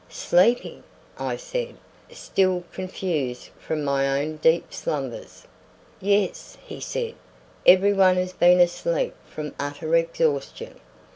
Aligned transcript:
"Sleeping!" 0.09 0.83
I 1.19 1.35
said, 1.35 1.75
still 2.09 2.63
confused 2.73 3.49
from 3.59 3.83
my 3.83 4.19
own 4.19 4.37
deep 4.37 4.73
slumbers. 4.73 5.45
"Yes," 5.99 6.57
he 6.65 6.79
said; 6.79 7.13
"every 7.67 7.93
one 7.93 8.15
has 8.15 8.33
been 8.33 8.59
asleep 8.59 9.13
from 9.27 9.53
utter 9.59 9.93
exhaustion." 9.95 10.79